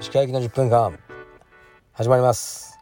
[0.00, 0.98] 石川行の10分間
[1.92, 2.76] 始まります。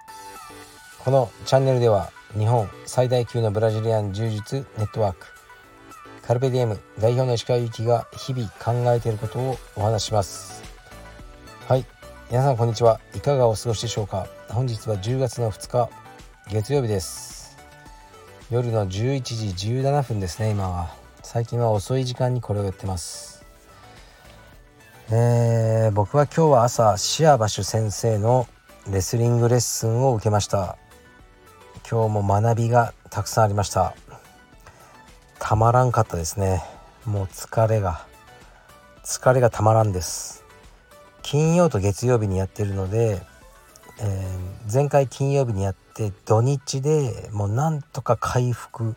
[1.04, 5.26] このチャンネルでは日本最大級のブラジリアン柔術ネットワーク
[6.26, 10.62] カルペディエム代表の石川由紀が日々考えていることをお話します。
[11.68, 11.84] はい。
[12.30, 12.98] 皆さんこんにちは。
[13.14, 14.26] いかがお過ごしでしょうか。
[14.48, 15.90] 本日は10月の2日
[16.50, 17.58] 月曜日です。
[18.50, 21.05] 夜の11時17分ですね今は。
[21.28, 23.44] 最近は遅い時間にこれをやってます。
[25.10, 28.46] えー、僕は今日は朝シアバシュ先生の
[28.88, 30.78] レスリングレッスンを受けました。
[31.90, 33.96] 今日も学びがたくさんありました。
[35.40, 36.62] たまらんかったですね。
[37.04, 38.06] もう疲れが
[39.04, 40.44] 疲れがたまらんです。
[41.22, 43.20] 金曜と月曜日にやってるので、
[43.98, 48.94] えー、前回金曜日にやって土日でもうなんとか回復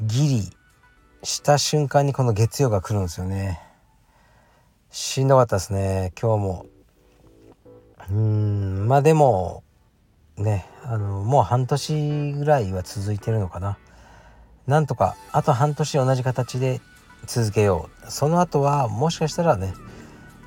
[0.00, 0.63] ギリ
[1.24, 3.58] した瞬間にこの月曜が来るんですよね。
[4.90, 6.12] しんどかったですね。
[6.20, 6.66] 今日も。
[8.10, 8.86] うん。
[8.86, 9.64] まあでも
[10.36, 13.78] ねあのもう半年ぐらいは続いてるのかな。
[14.66, 16.82] なんとかあと半年同じ形で
[17.26, 18.10] 続けよう。
[18.10, 19.72] その後はもしかしたらね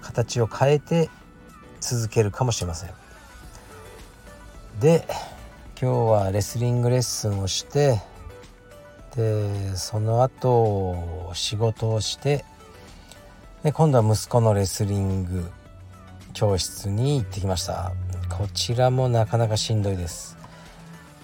[0.01, 1.09] 形を変えて
[1.81, 2.91] 続けるかもしれません。
[4.79, 5.07] で
[5.81, 7.99] 今日はレスリングレッスンをして
[9.17, 12.45] でその後仕事をして
[13.63, 15.49] で今度は息子のレスリング
[16.33, 17.91] 教室に行ってきました。
[18.29, 20.37] こちらもなかなかしんどいです。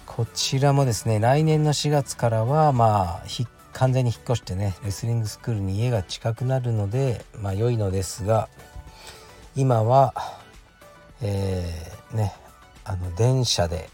[0.04, 3.26] こちらもですね来年の4月からはまあ
[3.72, 8.48] 完全に引っ越してねレスリングスクールに家が近くなるのでまあ良いのですが
[9.54, 10.14] 今は
[11.22, 12.34] えー、ね
[12.84, 13.88] あの電車で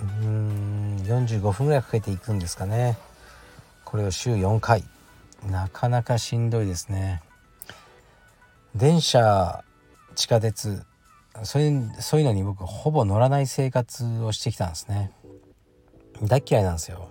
[0.00, 2.96] うーん45分ぐらいかけて行くんですかね。
[3.88, 4.84] これを週4回。
[5.50, 7.22] なかなかしんどいですね。
[8.74, 9.64] 電車
[10.14, 10.84] 地下鉄。
[11.42, 15.10] そういうそういうのに僕ほぼ乗らない生活をしてきたんですね。
[16.22, 17.08] 大嫌いなんですよ。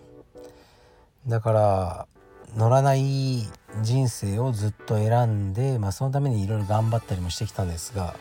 [1.26, 2.08] だから
[2.56, 3.42] 乗らない
[3.82, 8.14] 人生をずっと選んで、まあ、そのためにいろいろ頑張ったりもしてきたんですが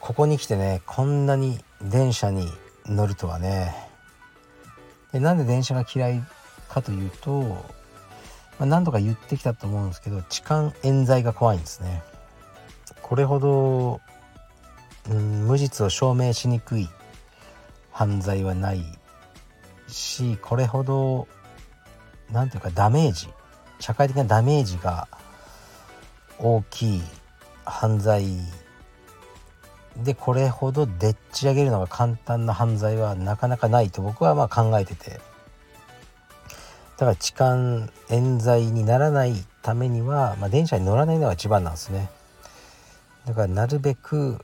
[0.00, 2.48] ここに来てねこんなに電車に
[2.84, 3.76] 乗るとはね。
[5.12, 6.24] でなんで電車が嫌い
[6.68, 7.75] かというと、
[8.58, 12.02] まあ、何度か言ってきたと思うんですけど痴漢冤罪が怖いんですね。
[13.02, 14.00] これほど
[15.10, 16.88] うん無実を証明しにくい
[17.92, 18.84] 犯罪はない
[19.88, 21.28] しこれほど
[22.32, 23.28] 何ていうかダメージ
[23.78, 25.06] 社会的なダメージが
[26.38, 27.02] 大きい
[27.64, 28.26] 犯罪
[30.02, 35.20] でこれほどでっち上げるのが簡単な犯罪はなかなかないと僕はまあ考えてて。
[36.96, 42.08] だから痴漢冤罪にならないためには、まあ、電車に乗らないのが一番なんですね。
[43.26, 44.38] だからなるべく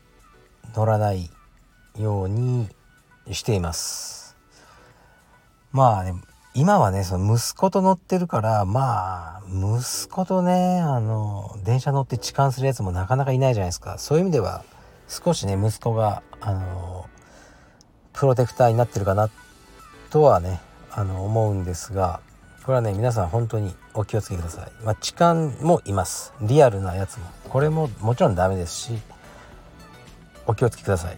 [0.75, 1.31] 乗らない
[1.99, 2.69] ように
[3.31, 4.37] しています。
[5.71, 6.15] まあね
[6.55, 13.97] 今はねその息子と乗ってるからまあ息子とねあの電車乗って痴漢するやつもなかなかいないじゃないですか。
[13.97, 14.63] そういう意味では
[15.09, 17.09] 少しね息子があの
[18.13, 19.31] プロテクターになってるかな
[20.11, 20.61] とはね
[20.91, 22.21] あの思うんですが。
[22.65, 26.33] これはね皆さん本当にお気をつけください、まあ、痴漢もいます。
[26.41, 27.27] リアルなやつも。
[27.49, 28.99] これももちろんダメですし
[30.47, 31.17] お気をつけください。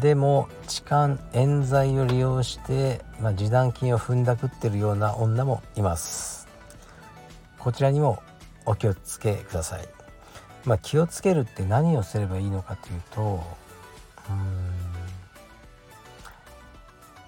[0.00, 6.48] でも痴漢冤罪を利用して、まあ、示談金を踏んだくってるような女もいます。
[7.58, 8.22] こちらにも
[8.64, 9.88] お気をつけください。
[10.64, 13.38] まあ、気をつけるって何をすればいいのかというとうや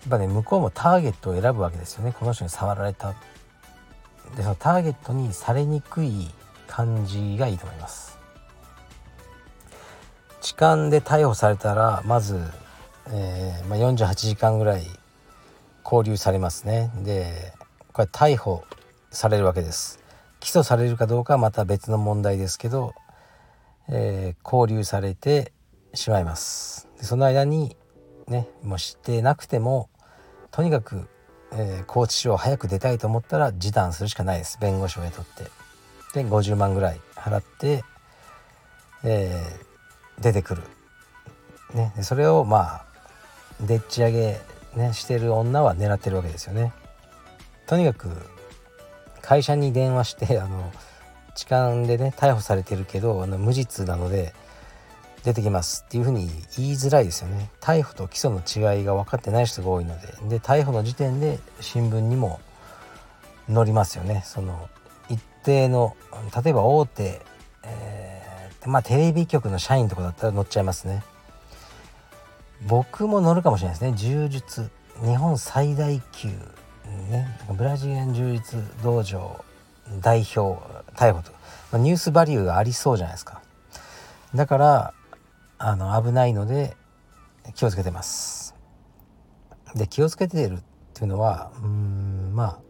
[0.06, 2.14] っぱね向こうもターゲットを選ぶわけですよね。
[2.18, 3.14] この人に触られた。
[4.36, 6.30] でそのターゲットにされにくい
[6.66, 8.18] 感じがいいと思います。
[10.40, 12.40] 痴漢で逮捕されたらまず、
[13.08, 14.86] えーまあ、48時間ぐらい
[15.82, 16.90] 拘留されますね。
[17.02, 17.52] で
[17.92, 18.64] これ逮捕
[19.10, 20.00] されるわけです。
[20.40, 22.94] 起訴されるかどうかはまた別の問題ですけど、
[23.88, 25.52] えー、拘留されて
[25.94, 26.88] しまいます。
[26.98, 27.76] でその間に
[28.28, 29.88] ねもう知ってなくても
[30.50, 31.08] とにかく、
[31.52, 34.58] えー、拘置所を早く出たいと思ったら示談するしかないです。
[34.60, 35.44] 弁護士を雇って。
[36.14, 37.84] で50万ぐらい払って、
[39.04, 40.62] えー、出てくる、
[41.74, 42.84] ね、それをまあ
[43.60, 44.40] でっち上げ、
[44.74, 46.72] ね、してる女は狙ってるわけですよね。
[47.66, 48.08] とにかく
[49.20, 50.72] 会社に電話してあの
[51.34, 54.32] 痴漢でね逮捕されてるけどあの無実なので
[55.24, 57.50] 出てきますっていうふうに言いづらいですよね。
[57.60, 60.06] 逮捕と起訴の違いが分かってない人が多いので。
[60.28, 62.40] で逮捕の時点で新聞にも
[63.52, 64.22] 載りますよね。
[64.24, 64.68] その
[65.08, 65.96] 一定の
[66.42, 67.20] 例えば大手、
[67.64, 71.02] えー、まあテレビ局の社員とかだったら乗っちゃいますね。
[72.66, 73.96] 僕も乗るかもしれないですね。
[73.96, 74.70] 柔術。
[75.04, 76.28] 日本最大級
[77.10, 77.38] ね。
[77.56, 79.44] ブラジリアン柔術道場
[80.00, 80.60] 代表
[80.94, 81.32] 逮捕と。
[81.70, 83.40] まあ、ニュースバリューがありそうじゃないですか。
[84.34, 84.94] だから
[85.58, 86.76] あの危ないので
[87.54, 88.54] 気をつけてます。
[89.74, 90.58] で気をつけてるっ
[90.94, 92.60] ていうのはうんま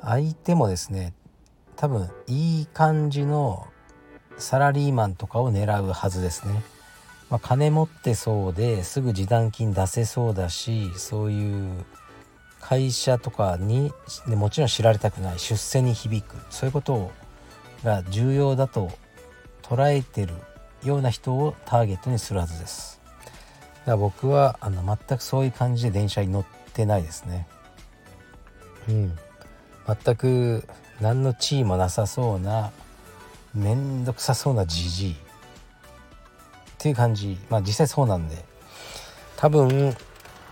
[0.00, 1.14] あ相手もですね
[1.76, 3.66] 多分いい感じの
[4.36, 6.62] サラリーマンとかを狙うはずですね、
[7.30, 11.84] まあ、金持ってそうですぐ示談金出せそうだしそういう
[12.60, 13.92] 会社とかに
[14.26, 17.10] でもちろん知られたくない出世に響くそういうこと
[17.84, 18.90] が重要だと
[19.62, 20.34] 捉えてる
[20.84, 23.00] ような人をターゲットにするはずです。
[23.80, 27.46] だから僕はあの全くそういう感じで電車に乗ってないですね。
[28.88, 29.18] うん。
[29.86, 30.68] 全く
[31.00, 32.70] 何の地位もなさそうな
[33.54, 35.12] 面倒くさそうなじじい。
[35.12, 35.16] っ
[36.78, 37.38] ていう感じ。
[37.50, 38.44] まあ実際そうなんで。
[39.36, 39.96] 多分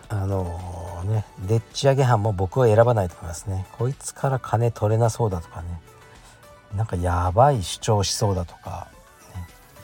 [0.09, 3.67] あのねでっち上げ班も僕は選ばないと思いますね。
[3.79, 5.81] こいつから金取れなそうだとかね。
[6.75, 8.99] なんかやばい主張しそうだとか、ね、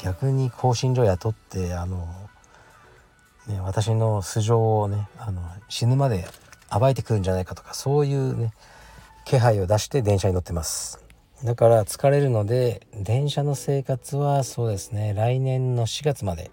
[0.03, 2.07] 逆に更新所雇ってあの、
[3.47, 6.27] ね、私の素性をねあの死ぬまで
[6.71, 8.53] 暴いてくるんじゃないかとかそういうね
[9.25, 11.03] 気配を出して電車に乗ってます。
[11.45, 16.51] だから疲れるので電車の生活はそうですね来年の4月まで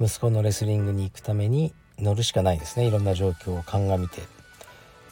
[0.00, 2.86] 息子のレスリングに行くために乗るしかないですね。
[2.86, 4.22] いろんな状況を鑑みて。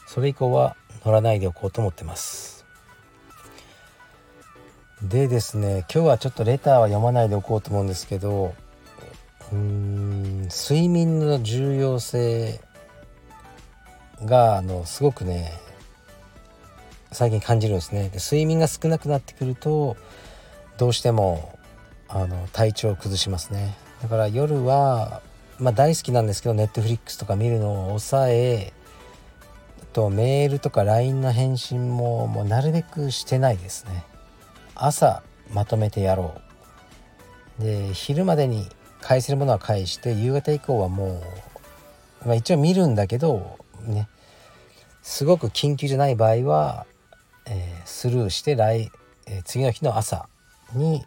[0.07, 0.77] それ以降は
[1.07, 2.62] 乗らないでおこうと思ってます。
[5.03, 8.55] でですね今日はちょっとレターは読まないでおこうと思うんですけど
[9.51, 12.61] うーん睡眠の重要性
[14.25, 15.53] があのすごくね
[17.11, 18.09] 最近感じるんですね。
[18.09, 19.97] で睡眠が少なくなってくると
[20.79, 21.59] どうしても
[22.09, 23.75] あの体調を崩しますね。
[24.03, 25.21] だから夜は、
[25.59, 28.73] まあ、大好きなんですけどネットフリックスとか見るのを抑え
[29.93, 34.05] とメールとか LINE の返信ももうなるべくしてないですね。
[34.75, 35.23] 朝
[35.53, 36.35] まとめてやろ
[37.61, 37.63] う。
[37.63, 38.67] で昼までに
[39.01, 41.23] 返せるものは返して夕方以降はも
[42.25, 44.09] う、まあ、一応見るんだけどね
[45.03, 46.87] すごく緊急じゃない場合は、
[47.47, 48.91] えー、スルーして来、
[49.27, 50.29] えー、次の日の朝
[50.75, 51.05] に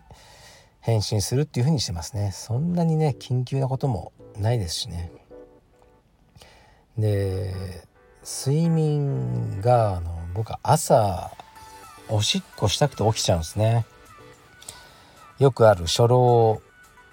[0.82, 2.32] 返信するっていう風にしてますね。
[2.32, 5.12] そんなにね緊急なこともないですしね。
[6.98, 7.54] で
[8.24, 11.32] 睡眠があの僕は朝
[12.10, 13.86] おしっこしたくて起きちゃうんですね。
[15.40, 16.62] よくある初老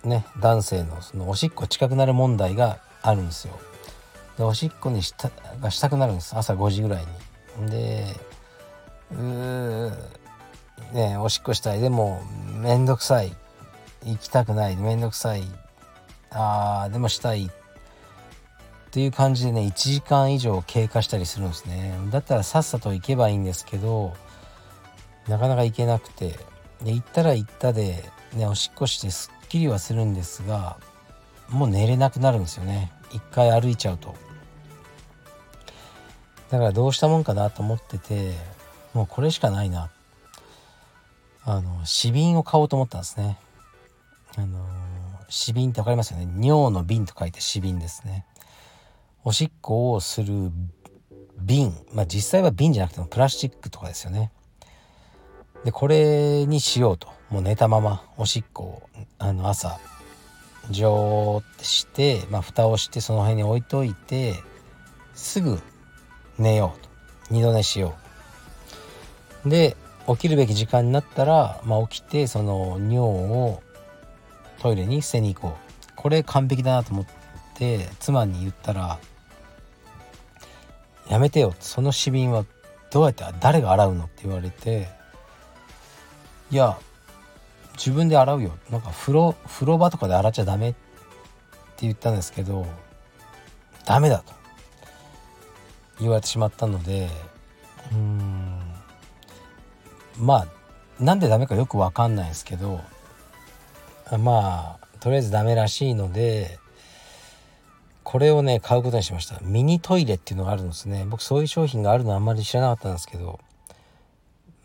[0.04, 3.58] ね男性のそのおしっこ近くなる問題があるんですよ。
[4.38, 5.30] でおしっこにした
[5.60, 6.36] がしたくなるんです。
[6.36, 7.06] 朝5時ぐらい
[7.62, 7.70] に。
[7.70, 8.04] で
[9.12, 9.92] うー
[10.92, 11.80] ねおしっこしたい。
[11.80, 12.22] でも
[12.60, 13.34] めんどくさい。
[14.04, 14.76] 行きたくない。
[14.76, 15.42] めんどくさい。
[16.30, 17.46] あーでもしたい。
[17.46, 17.50] っ
[18.90, 21.98] ていう感じでね1時間以上経過したりするんですね。
[22.10, 24.14] だったらさっさと行けばいいんですけど
[25.28, 26.38] なかなか行けなくて。
[26.84, 28.02] で行ったら行ったで、
[28.34, 30.78] ね、おしっこしてすっきりはするんですが
[31.48, 32.90] もう寝れなくなるんですよね。
[33.12, 34.14] 一回歩いちゃうと。
[36.50, 38.32] だからどうしたもんかなと思ってて
[38.94, 39.90] もうこれしかないな。
[41.44, 43.38] あの死瓶を買おうと思ったんですね。
[44.36, 44.66] あの
[45.28, 46.26] 死瓶って分かりますよね。
[46.44, 48.26] 尿の瓶と書いて死瓶ですね。
[49.24, 50.50] おしっこをする
[51.38, 51.74] 瓶。
[51.92, 54.32] まあ実際は瓶じゃなくてもプラスチックとかですよね。
[55.64, 57.08] でこれにしようと。
[57.30, 58.82] もう寝たままおしっこを
[59.18, 59.80] あの朝
[60.68, 64.34] ジョーってして、まあ、蓋をしてその辺に置いといて
[65.14, 65.58] すぐ
[66.38, 66.90] 寝ようと。
[67.30, 67.94] 二度寝しよ
[69.46, 69.48] う。
[69.48, 69.76] で
[70.06, 73.62] 起きるべき時間になったら、まあ、起きてその尿を
[74.60, 75.72] トイレに捨てに行こう。
[75.96, 77.06] これ完璧だなと思っ
[77.54, 78.98] て妻に言ったら
[81.08, 82.44] 「やめてよ」その紙瓶は
[82.90, 84.88] どうやって誰が洗うのって言われて
[86.52, 86.78] いや
[87.78, 88.52] 自分で洗うよ。
[88.70, 90.78] なんか風呂風呂場とかで洗っちゃダメって
[91.80, 92.66] 言ったんですけど
[93.86, 94.34] ダメだと。
[95.98, 97.08] 言われてしまったので
[97.90, 98.60] うん。
[100.18, 100.46] まあ
[101.02, 102.80] なんでダメかよく分かんないですけど
[104.18, 106.58] まあとりあえずダメらしいので
[108.04, 109.40] これをね買うことにしました。
[109.40, 111.06] ミニトイレっていうのがあるんですね。
[111.08, 113.40] 僕そういう商品があるのあんまり知らなかったんですけど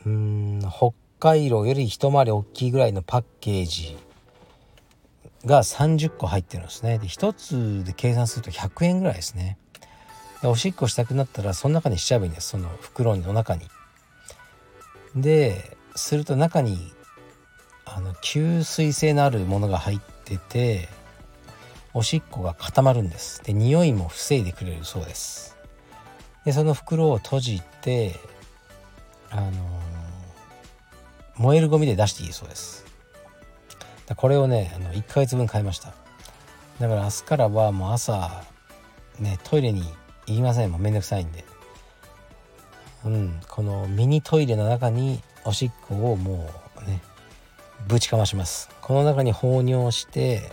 [0.05, 3.97] うーん北海道より一回り大きいぐらいのパッケージ
[5.45, 6.99] が30個入ってるんですね。
[6.99, 9.57] で1つで計算すると100円ぐらいですね。
[10.43, 12.49] でおしっこしたくなったらその中にしちゃえばいいんです。
[12.49, 13.67] その袋の中に。
[15.15, 16.91] ですると中に
[17.85, 20.87] あの吸水性のあるものが入ってて
[21.95, 23.43] おしっこが固まるんです。
[23.43, 25.57] で匂いも防いでくれるそうです。
[26.45, 28.15] でその袋を閉じて
[29.29, 29.51] あの、
[31.37, 32.85] 燃えるゴミで出していいそうです。
[34.15, 35.93] これをねあの1ヶ月分買いました。
[36.79, 38.43] だから明日からはもう朝
[39.19, 39.83] ねトイレに
[40.27, 40.71] 行きません。
[40.71, 41.45] もうめんどくさいんで。
[43.05, 46.49] うんこのミニトイレの中におしっこをも
[46.83, 47.01] うね
[47.87, 48.69] ぶちかまします。
[48.81, 50.51] この中に放尿して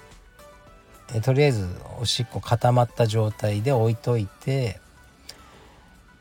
[1.12, 1.68] えとりあえず
[2.00, 4.80] おしっこ固まった状態で置いといて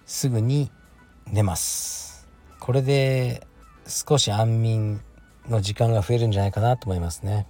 [0.06, 0.72] すぐに
[1.28, 2.28] 寝ます。
[2.60, 3.46] これで
[3.88, 5.02] 少し安眠
[5.48, 7.46] の時間が増えるんじゃないかなと思いますね。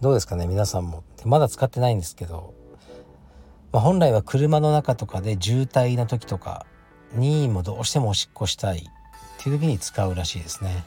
[0.00, 1.02] どうですかね皆さんも。
[1.24, 2.54] まだ使ってないんですけど、
[3.72, 6.66] まあ、本来は車の中とかで渋滞の時とか
[7.14, 8.82] にもどうしてもおしっこしたいっ
[9.42, 10.84] ていう時に使うらしいですね。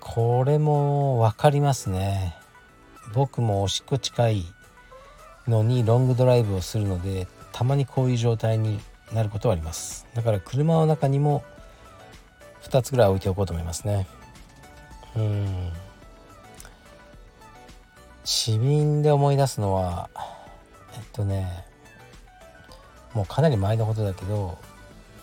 [0.00, 2.36] これも分かりますね。
[3.14, 4.44] 僕もおしっこ近い
[5.48, 8.78] のにロングドライブをするのでたまにこういう状態に
[9.12, 10.06] なることはあります。
[10.14, 11.42] だから車の中にも
[12.68, 14.06] 2つぐらい置いておこうと思いますね。
[15.16, 15.72] うん。
[18.24, 20.10] 死瓶で思い出すのは
[20.94, 21.64] えっとね
[23.14, 24.58] もうかなり前のことだけど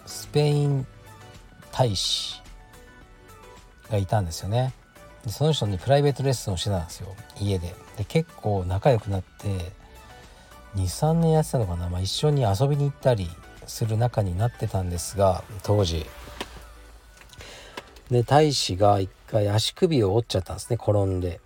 [0.05, 0.87] スペイン
[1.71, 2.41] 大使
[3.91, 4.73] がいたんですよね。
[5.25, 7.13] でその人にプライベートレッスンをしてたんですよ。
[7.39, 7.75] 家で。
[7.97, 9.71] で結構仲良くなって
[10.75, 13.29] 23年やってたのかな、まあ、一緒に遊びに行ったり
[13.67, 16.05] する仲になってたんですが当時。
[18.13, 21.41] で大使が一回足首を折っちゃったんですね転んで。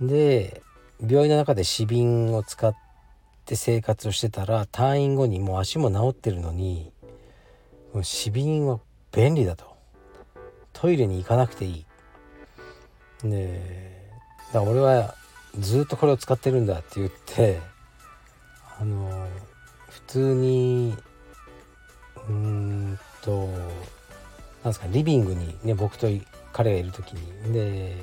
[0.00, 0.62] で
[1.00, 2.74] 病院の中で死瓶を使っ
[3.44, 6.90] て生活をしてたら退院後にもう足も治ってるのに
[8.02, 8.80] 死瓶は
[9.12, 9.76] 便利だと。
[10.72, 11.86] トイレに行かなくていい。
[13.22, 14.10] で
[14.52, 15.14] だから俺は
[15.58, 17.60] ずっとこれを使ってるんだって言って
[18.78, 19.26] あの
[19.88, 20.96] 普通に
[22.28, 23.48] うんと
[24.66, 26.08] なんすかリビングにね僕と
[26.52, 27.52] 彼がいる時に。
[27.52, 27.94] で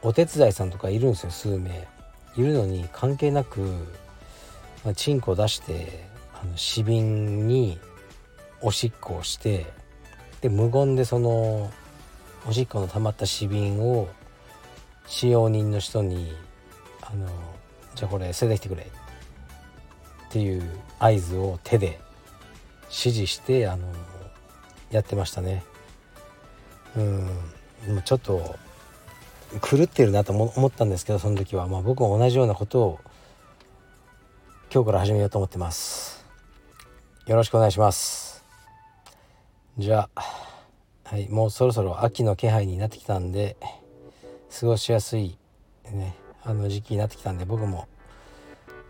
[0.00, 1.86] お手伝いさんとかいるんですよ数名。
[2.34, 3.60] いるのに関係なく、
[4.82, 7.78] まあ、チンコ出してあの死瓶に
[8.62, 9.66] おしっこをして
[10.40, 11.70] で無言でその
[12.48, 14.08] おしっこの溜まった死瓶を
[15.06, 16.32] 使用人の人に
[17.02, 17.26] あの
[17.94, 18.86] じゃあこれ捨ててきてくれ。
[20.28, 20.62] っていう
[20.98, 22.00] 合図を手で
[22.84, 23.86] 指示してあの
[24.90, 25.64] やってましたね。
[26.96, 28.02] うん。
[28.04, 28.56] ちょっと
[29.62, 33.00] 狂ってるなと思ったんですけどその時は、まあ、僕も同じようなことを
[34.72, 36.24] 今日から始めようと思ってます。
[37.26, 38.44] よろしくお願いします。
[39.78, 40.22] じゃあ
[41.04, 43.56] はいもうそろそろ秋の気配になってきたんで
[44.60, 45.38] 過ごしやすい
[45.90, 47.88] ねあの時期になってきたんで僕も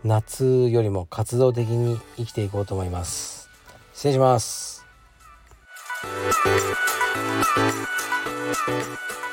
[0.03, 3.49] 夏よりも活動的に生きていこうと思います。
[3.93, 4.80] 失礼します。
[6.03, 6.45] Thank
[8.67, 9.30] you.